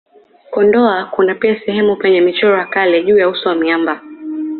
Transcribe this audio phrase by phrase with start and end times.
[0.51, 4.01] Kondoa kuna pia sehemu penye michoro ya kale juu ya uso ya miamba